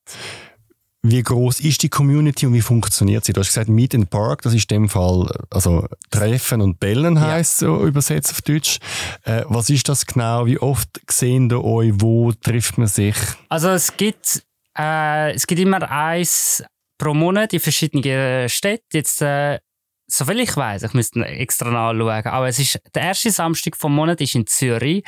[1.03, 3.33] Wie groß ist die Community und wie funktioniert sie?
[3.33, 7.21] Du hast gesagt Meet and Park, das ist in dem Fall also Treffen und Bellen
[7.21, 7.67] heißt ja.
[7.67, 8.79] so übersetzt auf Deutsch.
[9.23, 10.47] Äh, was ist das genau?
[10.47, 11.91] Wie oft sehen ihr euch?
[11.97, 13.15] Wo trifft man sich?
[13.49, 14.41] Also es gibt
[14.75, 16.63] äh, es gibt immer eins
[16.97, 18.85] pro Monat in verschiedenen Städten.
[18.91, 19.59] Jetzt, äh,
[20.07, 24.21] soviel ich weiß, ich müsste extra nachschauen, aber es ist, der erste Samstag vom Monat
[24.21, 25.03] ist in Zürich,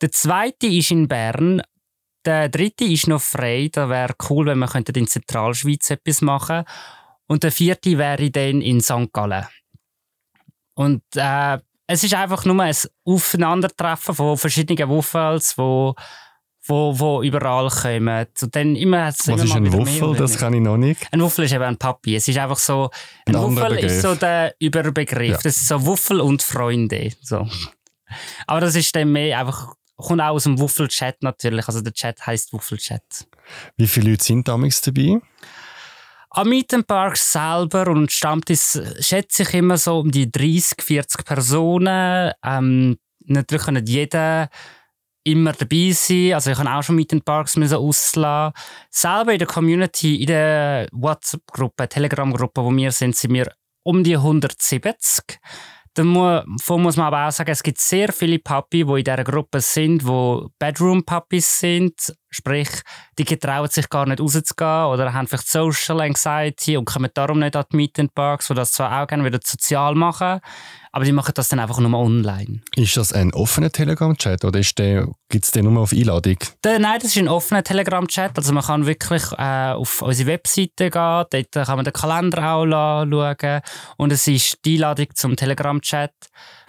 [0.00, 1.62] der zweite ist in Bern,
[2.24, 6.64] der dritte ist noch frei, da wäre cool, wenn wir in Zentralschweiz etwas machen
[7.26, 9.12] und der vierte wäre dann in St.
[9.12, 9.46] Gallen.
[10.74, 15.92] Und äh, es ist einfach nur ein Aufeinandertreffen von verschiedenen Wuffels, die
[16.64, 18.26] wo, wo überall kommen.
[18.40, 20.14] Und dann immer Was immer ist ein Wuffel?
[20.16, 21.06] Das kann ich noch nicht.
[21.10, 22.16] Ein Wuffel ist eben ein Papi.
[22.16, 22.90] Es ist einfach so,
[23.26, 25.30] ein, ein Wuffel ist so der Überbegriff.
[25.30, 25.36] Ja.
[25.36, 27.12] Das ist so Wuffel und Freunde.
[27.20, 27.48] So.
[28.46, 31.66] Aber das ist dann mehr einfach, kommt auch aus dem Wuffel-Chat natürlich.
[31.66, 33.26] Also der Chat heisst Wuffel-Chat.
[33.76, 35.20] Wie viele Leute sind damals dabei?
[36.30, 42.32] Am Mietenpark selber und Stammtisch schätze ich immer so um die 30, 40 Personen.
[42.42, 44.48] Ähm, natürlich nicht jeder
[45.24, 46.34] immer dabei sein.
[46.34, 48.54] Also ich habe auch schon mit den Parks müssen auslassen.
[48.90, 53.52] Selber in der Community, in der WhatsApp-Gruppe, Telegram-Gruppe, wo wir sind, sind wir
[53.84, 55.38] um die 170.
[55.94, 59.60] Davon muss man aber auch sagen, es gibt sehr viele Papi, die in dieser Gruppe
[59.60, 62.14] sind, die Bedroom-Papis sind.
[62.34, 62.68] Sprich,
[63.18, 67.54] die getrauen sich gar nicht rauszugehen oder haben vielleicht Social Anxiety und kommen darum nicht
[67.54, 70.40] an die Meet and Parks, die das zwar auch gerne wieder sozial machen,
[70.92, 72.62] aber die machen das dann einfach nur online.
[72.74, 76.38] Ist das ein offener Telegram-Chat oder gibt es den nur auf Einladung?
[76.64, 78.36] Der, nein, das ist ein offener Telegram-Chat.
[78.36, 82.66] Also man kann wirklich äh, auf unsere Webseite gehen, dort kann man den Kalender auch
[82.66, 83.60] schauen
[83.98, 86.12] und es ist die Einladung zum Telegram-Chat.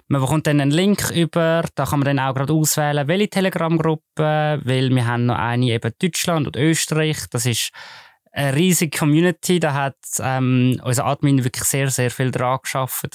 [0.08, 4.60] Man bekommt dann einen Link über, da kann man dann auch gerade auswählen, welche Telegram-Gruppe,
[4.62, 7.24] weil wir haben noch eine eben Deutschland und Österreich.
[7.30, 7.70] Das ist
[8.32, 13.06] eine riesige Community, da hat ähm, unser Admin wirklich sehr, sehr viel dran geschafft.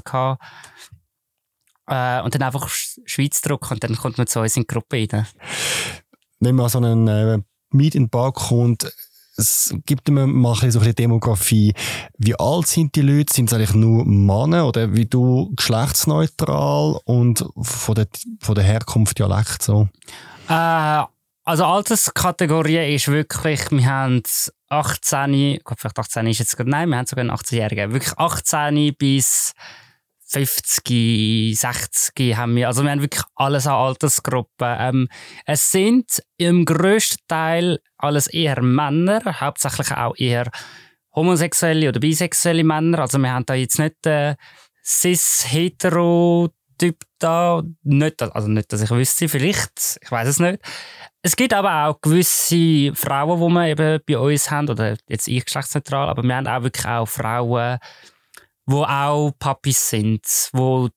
[1.87, 5.07] Äh, und dann einfach Schweiz drücken und dann kommt man zu uns in die Gruppe
[5.11, 5.27] rein.
[6.39, 7.39] Wenn man so einen äh,
[7.71, 8.91] Meet in Bar kommt,
[9.39, 11.73] es gibt mir mal so ein bisschen Demografie.
[12.17, 13.33] Wie alt sind die Leute?
[13.33, 18.07] Sind es eigentlich nur Männer oder wie du geschlechtsneutral und von der,
[18.41, 19.87] von der Herkunft Dialekt so?
[20.47, 21.03] Äh,
[21.45, 24.21] also Alterskategorie ist wirklich, wir haben
[24.69, 27.93] 18, Gott, vielleicht 18 ist jetzt gerade, nein, wir haben sogar einen 18-Jährigen.
[27.93, 29.53] Wirklich 18 bis
[30.31, 32.67] 50, 60 haben wir.
[32.67, 34.77] Also wir haben wirklich alles an Altersgruppen.
[34.79, 35.07] Ähm,
[35.45, 40.51] es sind im grössten Teil alles eher Männer, hauptsächlich auch eher
[41.15, 42.99] homosexuelle oder bisexuelle Männer.
[42.99, 44.35] Also wir haben da jetzt nicht den
[44.85, 47.63] cis-hetero-Typ da.
[47.81, 50.59] Nicht, also nicht, dass ich wüsste, vielleicht, ich weiß es nicht.
[51.23, 55.43] Es gibt aber auch gewisse Frauen, die wir eben bei uns haben, oder jetzt ich
[55.43, 57.79] geschlechtsneutral, aber wir haben auch wirklich auch Frauen,
[58.69, 60.21] wo auch Papis sind,
[60.53, 60.89] wo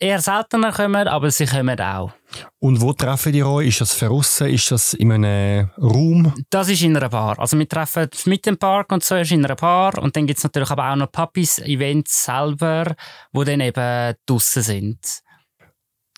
[0.00, 2.12] eher seltener kommen, aber sie kommen auch.
[2.58, 3.68] Und wo treffen die euch?
[3.68, 4.48] Ist das verrissen?
[4.48, 6.34] Ist das in einem Raum?
[6.50, 7.38] Das ist in einer Bar.
[7.38, 10.38] Also wir treffen mit dem Park und so ist in einer Bar und dann gibt
[10.38, 12.96] es natürlich aber auch noch Papis-Events selber,
[13.32, 14.98] wo dann eben draussen sind.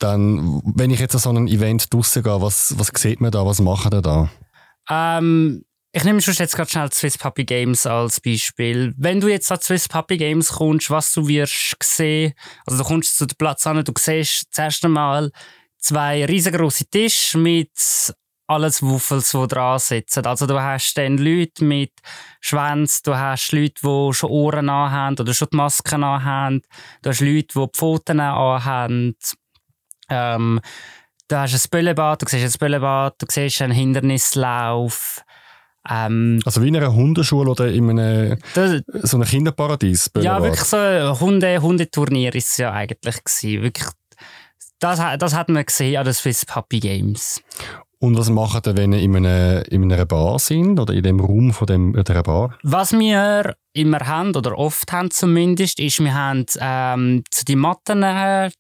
[0.01, 3.45] Dann, wenn ich jetzt an so ein Event draussen gehe, was, was sieht man da?
[3.45, 4.31] Was machen ihr da?
[4.89, 5.65] Ähm,
[5.97, 8.93] ich nehme schon jetzt gerade schnell Swiss Puppy Games als Beispiel.
[8.97, 12.35] Wenn du jetzt an Swiss Puppy Games kommst, was du wirst sehen,
[12.67, 15.31] also du kommst zu dem Platz an, du siehst das erste Mal
[15.79, 17.71] zwei riesengroße Tische mit
[18.49, 20.27] alles Wuffels, die dran sitzen.
[20.27, 21.93] Also du hast dann Leute mit
[22.41, 26.63] Schwänzen, du hast Leute, die schon Ohren anhaben oder schon die Masken anhaben,
[27.03, 29.17] du hast Leute, die Pfoten anhaben.
[30.11, 30.61] Ähm,
[31.29, 35.24] du hast ein Bällebad, du siehst ein Bällebad, du siehst einen Hindernislauf.
[35.89, 40.11] Ähm, also wie in einer Hundeschule oder in einem das, so einem Kinderparadies?
[40.21, 43.63] Ja, wirklich so ein Hunde, Hundeturnier ist es ja eigentlich gewesen.
[43.63, 43.89] Wirklich,
[44.79, 47.43] das, das hat man gesehen an den Swiss Puppy Games.
[48.05, 51.21] Und was machen ihr, wenn ihr in einer, in einer Bar sind oder in dem
[51.21, 52.59] Raum von dem, der Bar?
[52.63, 58.03] Was wir immer haben oder oft haben zumindest, ist, wir haben ähm, so die Matten,
[58.03, 58.51] äh,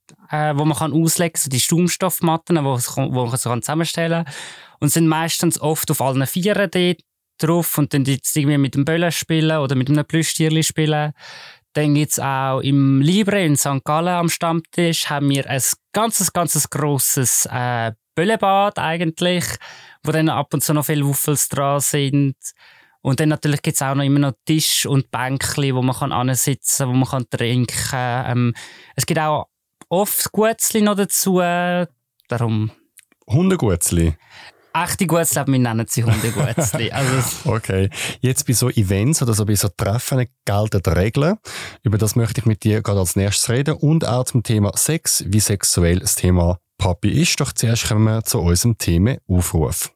[0.54, 4.34] wo man kann auslegen kann, so die Schaumstoffmatten, wo, wo man so zusammenstellen kann.
[4.80, 7.00] Und sind meistens oft auf allen Vieren dort
[7.38, 11.12] drauf und dann jetzt irgendwie mit dem Böllen spielen oder mit einem Plüschtierli spielen.
[11.74, 13.84] Dann gibt es auch im Libre in St.
[13.84, 19.44] Gallen am Stammtisch haben wir ein ganzes, ganzes grosses äh, Böllebad eigentlich,
[20.04, 22.36] wo dann ab und zu noch viele Wuffels dran sind.
[23.00, 26.34] Und dann natürlich gibt es auch noch immer noch Tisch und Bänkli, wo man kann
[26.34, 27.76] sitzen, wo man kann trinken.
[27.92, 28.54] Ähm,
[28.94, 29.48] es gibt auch
[29.88, 31.40] oft Gutzli noch dazu.
[32.28, 32.70] Darum.
[33.26, 34.16] Hundegutzli?
[34.74, 36.90] Echte Gutzli, wir nennen sie Hundegutzli.
[36.90, 37.12] Also
[37.50, 37.88] okay.
[38.20, 41.36] Jetzt bei so Events oder so bei so Treffen gelten Regeln.
[41.82, 45.24] Über das möchte ich mit dir gerade als nächstes reden und auch zum Thema Sex,
[45.26, 47.40] wie sexuell das Thema Papi ist.
[47.40, 49.90] Doch zuerst kommen wir zu unserem Thema Aufruf.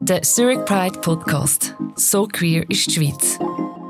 [0.00, 1.76] Der Zurich Pride Podcast.
[1.96, 3.38] So queer ist die Schweiz.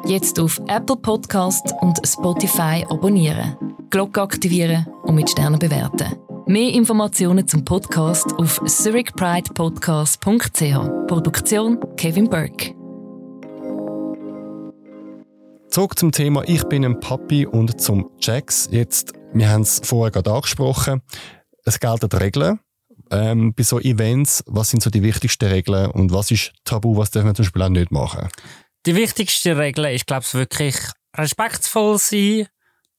[0.05, 3.57] Jetzt auf Apple Podcast und Spotify abonnieren,
[3.88, 6.17] Glocke aktivieren und mit Sternen bewerten.
[6.47, 11.07] Mehr Informationen zum Podcast auf zurichpridepodcast.ch.
[11.07, 12.75] Produktion Kevin Burke.
[15.71, 18.69] Zurück zum Thema Ich bin ein Papi und zum Jax.
[18.73, 21.03] Jetzt, wir haben es vorher gerade angesprochen.
[21.65, 22.59] Es gelten Regeln
[23.12, 27.11] ähm, bei so Events, was sind so die wichtigsten Regeln und was ist tabu, was
[27.11, 28.29] dürfen wir zum Beispiel auch nicht machen?
[28.85, 30.77] Die wichtigste Regel ist, glaube ich, wirklich
[31.16, 32.49] respektvoll sein,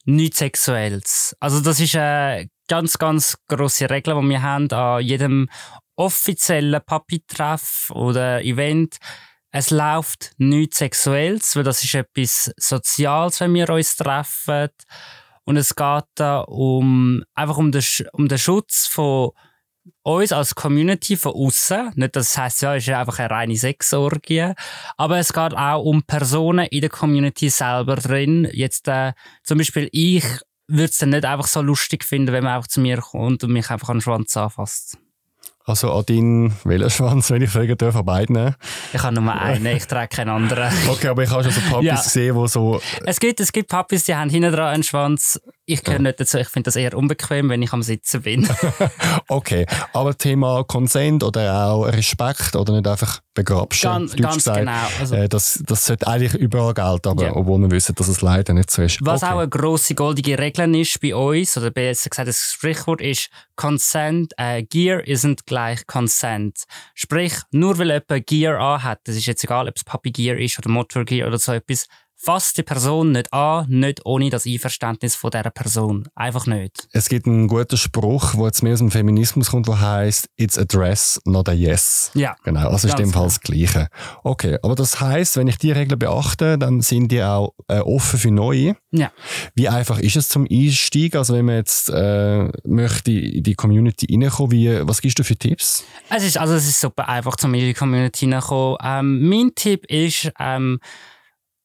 [0.06, 1.36] nichts Sexuelles.
[1.40, 5.50] Also das ist eine ganz, ganz grosse Regel, die wir haben an jedem
[5.96, 8.98] offiziellen Papi-Treff oder Event,
[9.56, 14.70] es läuft nichts Sexuelles, weil das ist etwas Soziales, wenn wir uns treffen.
[15.44, 19.30] Und es geht da um, einfach um den, um den Schutz von
[20.04, 21.94] uns als Community von außen.
[21.96, 24.54] Nicht, dass es heisst, ja, es ist einfach eine reine Sexorgie.
[24.98, 28.48] Aber es geht auch um Personen in der Community selber drin.
[28.52, 30.26] Jetzt, äh, zum Beispiel ich
[30.68, 33.52] würde es dann nicht einfach so lustig finden, wenn man einfach zu mir kommt und
[33.52, 34.98] mich einfach an den Schwanz anfasst.
[35.66, 38.56] Also an deinen Wellenschwanz, wenn ich fragen darf, an beiden?
[38.92, 40.70] Ich habe nur einen, ich trage keinen anderen.
[40.90, 41.96] Okay, aber ich habe schon so Papis ja.
[41.96, 42.82] gesehen, die so...
[43.06, 45.40] Es gibt, es gibt Papis, die haben hinten dran einen Schwanz.
[45.66, 46.04] Ich gehöre ja.
[46.04, 48.48] nicht dazu, ich finde das eher unbequem, wenn ich am Sitzen bin.
[49.30, 54.72] okay, aber Thema Consent oder auch Respekt oder nicht einfach begrabschen, ganz, ganz gesagt, genau.
[55.00, 57.36] Also, äh, das, das sollte eigentlich überall gelten, aber ja.
[57.36, 59.00] obwohl wir wissen, dass es leider nicht so ist.
[59.02, 59.32] Was okay.
[59.32, 64.34] auch eine grosse goldige Regel ist bei uns, oder besser gesagt das Sprichwort ist Consent,
[64.38, 66.64] äh, Gear isn't gleich Consent.
[66.96, 70.58] Sprich, nur weil jemand Gear anhat, das ist jetzt egal, ob es Papi Gear ist
[70.58, 71.88] oder Motor Gear oder so etwas,
[72.24, 76.08] fasst die Person nicht an, nicht ohne das Einverständnis von dieser Person.
[76.16, 76.88] Einfach nicht.
[76.92, 80.58] Es gibt einen guten Spruch, der jetzt mehr aus dem Feminismus kommt, der heißt It's
[80.58, 82.12] a dress, not a yes.
[82.14, 82.36] Ja.
[82.44, 83.90] Genau, also ist in dem Fall das Gleiche.
[84.24, 88.18] Okay, aber das heißt, wenn ich die Regeln beachte, dann sind die auch äh, offen
[88.18, 88.78] für neue.
[88.92, 89.12] Ja.
[89.54, 91.16] Wie einfach ist es zum Einstieg?
[91.16, 95.36] Also wenn man jetzt äh, möchte in die Community reinkommen, wie, was gibst du für
[95.36, 95.84] Tipps?
[96.10, 98.78] Es ist, also es ist super einfach, zum in die Community reinkommen.
[98.82, 100.80] Ähm, mein Tipp ist, ähm,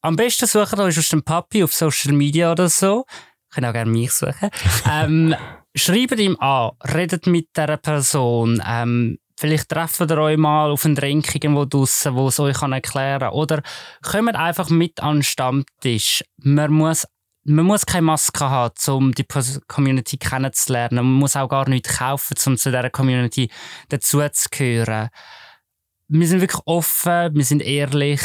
[0.01, 3.05] am besten suchen da ist dem Papi auf Social Media oder so.
[3.49, 4.51] Ich kann auch gerne mich suchen.
[4.91, 5.35] ähm,
[5.75, 8.63] schreibt ihm an, redet mit dieser Person.
[8.67, 13.21] Ähm, vielleicht treffen ihr euch mal auf einen Drink irgendwo draussen, wo es euch erklären
[13.21, 13.33] kann.
[13.33, 13.63] Oder
[14.03, 16.23] kommt einfach mit an den Stammtisch.
[16.37, 17.07] Man muss,
[17.45, 19.27] man muss keine Maske haben, um die
[19.67, 20.97] Community kennenzulernen.
[20.97, 23.51] Man muss auch gar nichts kaufen, um zu dieser Community
[23.89, 25.09] dazuzugehören.
[26.09, 28.23] Wir sind wirklich offen, wir sind ehrlich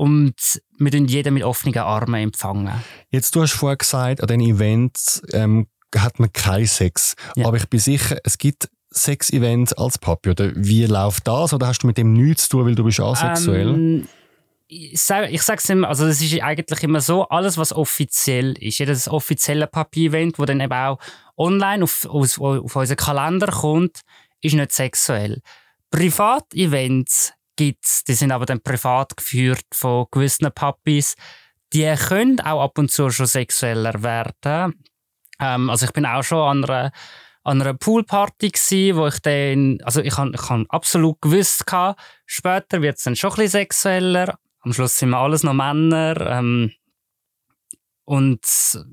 [0.00, 2.22] und wir empfangen jeden mit offenen Armen.
[2.22, 2.72] empfangen.
[3.10, 7.16] Jetzt, du hast vorher gesagt, an den Events ähm, hat man keinen Sex.
[7.36, 7.44] Ja.
[7.44, 10.30] Aber ich bin sicher, es gibt Sex-Events als Papi.
[10.30, 11.52] Oder wie läuft das?
[11.52, 13.68] Oder hast du mit dem nichts zu tun, weil du bist asexuell?
[13.68, 14.08] Ähm,
[14.68, 18.78] ich sage ich sag's immer, also das ist eigentlich immer so, alles was offiziell ist,
[18.78, 20.98] jedes offizielle Papi-Event, wo dann eben auch
[21.36, 24.00] online auf, auf, auf unseren Kalender kommt,
[24.40, 25.42] ist nicht sexuell.
[25.90, 28.04] Privat-Events gibt's.
[28.04, 31.14] Die sind aber dann privat geführt von gewissen Papis.
[31.74, 34.82] Die können auch ab und zu schon sexueller werden.
[35.38, 36.92] Ähm, also ich bin auch schon an einer,
[37.44, 42.00] an einer Poolparty gsi, wo ich dann, also ich habe ich hab absolut gewusst gehabt,
[42.24, 44.38] später es dann schon ein bisschen sexueller.
[44.60, 46.18] Am Schluss sind wir alles noch Männer.
[46.18, 46.72] Ähm,
[48.04, 48.40] und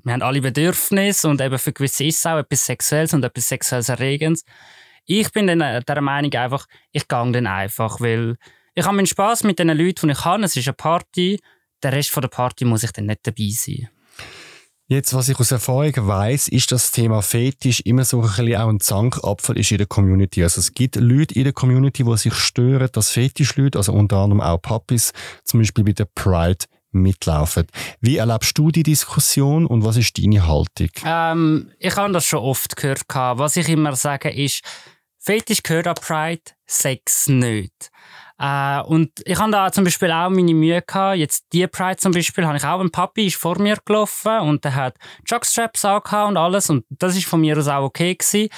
[0.03, 3.47] wir haben alle Bedürfnisse und eben für gewisse ist es auch etwas Sexuelles und etwas
[3.47, 4.43] Sexuelles Erregendes.
[5.05, 8.37] Ich bin dann der Meinung einfach, ich gehe dann einfach, weil
[8.77, 10.43] ich habe meinen Spass mit den Leuten, die ich habe.
[10.43, 11.39] Es ist eine Party.
[11.81, 13.89] Der Rest der Party muss ich dann nicht dabei sein.
[14.85, 18.69] Jetzt, was ich aus Erfahrung weiß, ist das Thema Fetisch immer so ein bisschen auch
[18.69, 20.43] ein Zankapfel ist in der Community.
[20.43, 24.41] Also es gibt Leute in der Community, die sich stören, dass Fetischleute, also unter anderem
[24.41, 25.11] auch Papis,
[25.43, 27.65] zum Beispiel bei der Pride mitlaufen.
[27.99, 30.91] Wie erlebst du die Diskussion und was ist deine Haltung?
[31.03, 33.01] Ähm, ich habe das schon oft gehört.
[33.09, 34.61] Was ich immer sage ist,
[35.17, 37.89] Fetisch gehört an Pride, Sex nicht.
[38.39, 41.17] Äh, und ich habe da zum Beispiel auch meine Mühe gehabt.
[41.17, 44.63] Jetzt die Pride zum Beispiel habe ich auch einen Papi, ist vor mir gelaufen und
[44.63, 44.95] der hat
[45.25, 48.49] Jockstraps angehabt und alles und das ist von mir aus auch okay gewesen.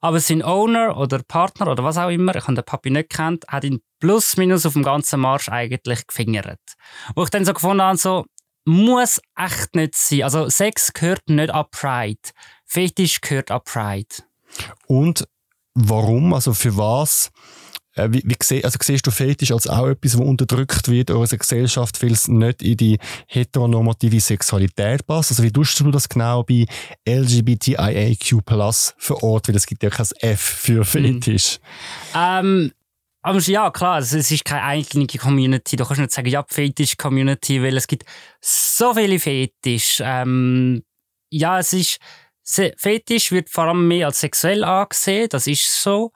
[0.00, 3.46] Aber sein Owner oder Partner oder was auch immer, ich habe den Papi nicht kennt,
[3.48, 6.60] hat ihn plus minus auf dem ganzen Marsch eigentlich gefingert.
[7.16, 8.24] Wo ich dann so gefunden habe, so,
[8.64, 10.22] muss echt nicht sein.
[10.22, 12.30] Also Sex gehört nicht an Pride.
[12.64, 14.22] Fetisch gehört an Pride.
[14.86, 15.26] Und
[15.74, 16.34] warum?
[16.34, 17.30] Also für was?
[17.98, 21.38] Äh, wie, wie also siehst du Fetisch als auch etwas, das unterdrückt wird in unserer
[21.38, 25.30] Gesellschaft, weil es nicht in die heteronormative Sexualität passt?
[25.30, 26.66] Also wie tust du das genau bei
[27.06, 29.52] LGBTIAQ Plus verorten?
[29.52, 30.84] Weil es gibt ja kein F für hm.
[30.84, 31.58] Fetisch.
[32.14, 32.18] Mhm.
[32.18, 32.72] Ähm,
[33.24, 35.76] ja, klar, es ist keine einheitliche Community.
[35.76, 38.04] Du kannst nicht sagen, ja, Fetisch-Community, weil es gibt
[38.40, 40.00] so viele Fetisch.
[40.02, 40.82] Ähm,
[41.30, 41.98] ja, es ist,
[42.44, 46.12] Fetisch wird vor allem mehr als sexuell angesehen, das ist so.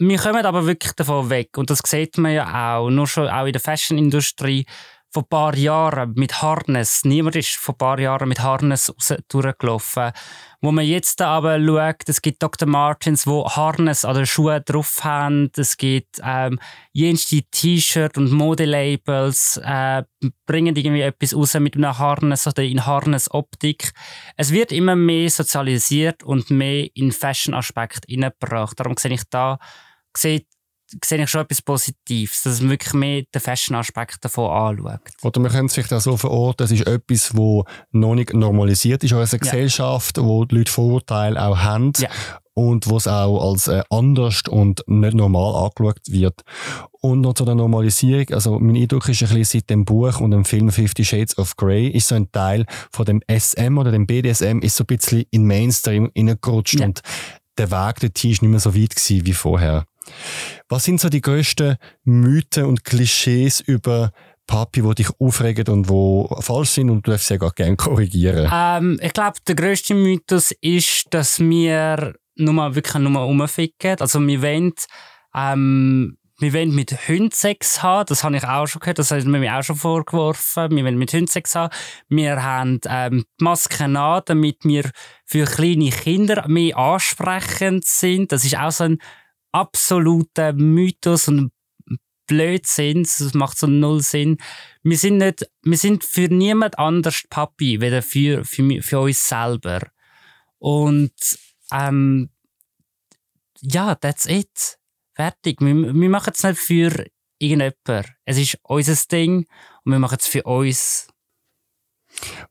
[0.00, 1.58] Wir kommen aber wirklich davon weg.
[1.58, 2.88] Und das sieht man ja auch.
[2.88, 4.64] Nur schon auch in der Fashion-Industrie
[5.10, 7.04] vor ein paar Jahren mit Harness.
[7.04, 8.92] Niemand ist vor ein paar Jahren mit Harness
[9.28, 10.12] durchgelaufen.
[10.60, 12.68] Wo man jetzt aber schaut, es gibt Dr.
[12.68, 15.50] Martens, wo Harness an den Schuhen drauf haben.
[15.56, 16.58] Es gibt ähm,
[16.92, 20.02] jenste T-Shirt und Modelabels, äh,
[20.46, 23.92] bringen irgendwie etwas raus mit einem Harness oder in Harness-Optik.
[24.36, 28.78] Es wird immer mehr sozialisiert und mehr in Fashion-Aspekt hineingebracht.
[28.78, 29.58] Darum sehe ich da,
[30.18, 30.42] sehe
[31.04, 35.00] sehe ich schon etwas Positives, dass man wirklich mehr den Fashion-Aspekt davon anschaut.
[35.22, 39.12] Oder man könnte sich das so verorten, das ist etwas, wo noch nicht normalisiert ist
[39.12, 39.50] in unserer ja.
[39.50, 41.92] Gesellschaft, wo die Leute Vorurteile auch haben.
[41.98, 42.08] Ja
[42.58, 46.42] und wo es auch als äh, anders und nicht normal angeschaut wird.
[47.00, 50.32] Und noch zu der Normalisierung, also mein Eindruck ist ein bisschen seit dem Buch und
[50.32, 54.08] dem Film Fifty Shades of Grey ist so ein Teil von dem SM oder dem
[54.08, 56.86] BDSM ist so ein bisschen in Mainstream hineingerutscht ja.
[56.86, 57.00] und
[57.58, 59.84] der Weg dorthin ist nicht mehr so weit gewesen wie vorher.
[60.68, 64.12] Was sind so die grössten Mythen und Klischees über
[64.48, 68.50] Papi, die dich aufregen und wo falsch sind und du darfst sie ja gerne korrigieren?
[68.52, 73.96] Ähm, ich glaube, der grösste Mythos ist, dass wir nur wirklich nur rumficken.
[74.00, 74.72] Also wir wollen,
[75.34, 79.24] ähm, wir wollen mit Hunden Sex haben, das habe ich auch schon gehört, das hat
[79.24, 80.70] mir auch schon vorgeworfen.
[80.70, 81.74] Wir wollen mit Hunden Sex haben.
[82.08, 84.90] Wir haben ähm, Masken an, damit wir
[85.26, 88.32] für kleine Kinder mehr ansprechend sind.
[88.32, 88.98] Das ist auch so ein
[89.58, 91.52] absoluter Mythos und
[92.26, 93.02] Blödsinn.
[93.02, 94.38] Das macht so null Sinn.
[94.82, 99.80] Wir sind nicht, wir sind für niemand anders Papi, weder für, für, für uns selber.
[100.58, 101.12] Und
[101.72, 102.30] ähm,
[103.60, 104.78] ja, that's it.
[105.14, 105.60] Fertig.
[105.60, 107.06] Wir, wir machen es nicht für
[107.38, 108.12] irgendjemand.
[108.24, 109.46] Es ist unser Ding
[109.84, 111.08] und wir machen es für uns.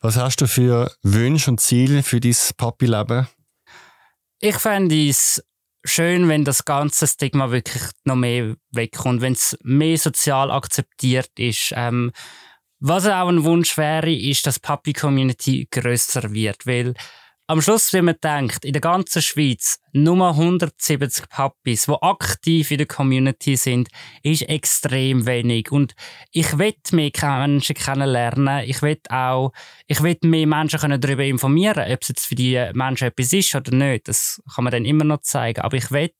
[0.01, 3.27] Was hast du für Wünsche und Ziele für dein Papi-Leben?
[4.39, 5.43] Ich fände es
[5.87, 11.73] schön, wenn das ganze Stigma wirklich noch mehr wegkommt, wenn es mehr sozial akzeptiert ist.
[11.75, 12.11] Ähm,
[12.79, 16.93] was auch ein Wunsch wäre, ist, dass Papi-Community größer wird, weil
[17.49, 22.77] am Schluss, wenn man denkt, in der ganzen Schweiz nur 170 Papis, die aktiv in
[22.77, 23.87] der Community sind,
[24.21, 25.71] ist extrem wenig.
[25.71, 25.95] Und
[26.31, 28.65] ich will mehr Menschen kennenlernen.
[28.65, 29.53] Ich will auch,
[29.87, 33.55] ich will mehr Menschen können darüber informieren, ob es jetzt für die Menschen etwas ist
[33.55, 34.09] oder nicht.
[34.09, 35.61] Das kann man dann immer noch zeigen.
[35.61, 36.11] Aber ich will,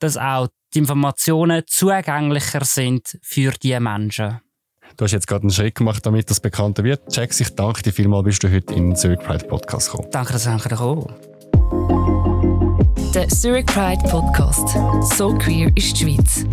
[0.00, 4.40] dass auch die Informationen zugänglicher sind für die Menschen.
[4.96, 7.00] Du hast jetzt gerade einen Schritt gemacht, damit das bekannter wird.
[7.10, 10.08] Jax, ich danke dir vielmals, bist du heute im Zurich Pride Podcast gekommen.
[10.12, 11.12] Danke, dass du gekommen
[13.12, 14.76] Der Zurich Pride Podcast.
[15.16, 16.44] So queer ist die Schweiz.